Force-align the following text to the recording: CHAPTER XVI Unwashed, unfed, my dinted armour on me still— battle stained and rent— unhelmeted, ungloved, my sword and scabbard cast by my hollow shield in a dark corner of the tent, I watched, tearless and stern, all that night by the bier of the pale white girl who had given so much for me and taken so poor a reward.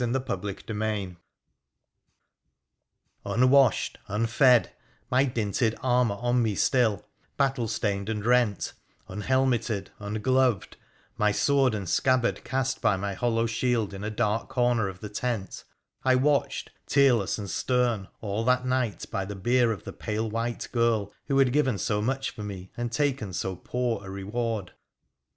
CHAPTER 0.03 0.19
XVI 0.35 1.17
Unwashed, 3.23 3.99
unfed, 4.07 4.71
my 5.11 5.25
dinted 5.25 5.75
armour 5.83 6.15
on 6.15 6.41
me 6.41 6.55
still— 6.55 7.05
battle 7.37 7.67
stained 7.67 8.09
and 8.09 8.25
rent— 8.25 8.73
unhelmeted, 9.07 9.91
ungloved, 9.99 10.75
my 11.19 11.31
sword 11.31 11.75
and 11.75 11.87
scabbard 11.87 12.43
cast 12.43 12.81
by 12.81 12.97
my 12.97 13.13
hollow 13.13 13.45
shield 13.45 13.93
in 13.93 14.03
a 14.03 14.09
dark 14.09 14.49
corner 14.49 14.89
of 14.89 15.01
the 15.01 15.09
tent, 15.09 15.65
I 16.03 16.15
watched, 16.15 16.71
tearless 16.87 17.37
and 17.37 17.47
stern, 17.47 18.07
all 18.21 18.43
that 18.45 18.65
night 18.65 19.05
by 19.11 19.25
the 19.25 19.35
bier 19.35 19.71
of 19.71 19.83
the 19.83 19.93
pale 19.93 20.27
white 20.27 20.67
girl 20.71 21.13
who 21.27 21.37
had 21.37 21.53
given 21.53 21.77
so 21.77 22.01
much 22.01 22.31
for 22.31 22.41
me 22.41 22.71
and 22.75 22.91
taken 22.91 23.33
so 23.33 23.55
poor 23.55 24.03
a 24.03 24.09
reward. 24.09 24.71